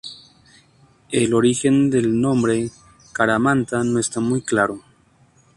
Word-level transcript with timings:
El 1.11 1.31
origen 1.35 1.91
del 1.91 2.19
nombre 2.19 2.71
Caramanta 3.13 3.83
no 3.83 3.99
está 3.99 4.19
muy 4.19 4.41
claro. 4.41 4.81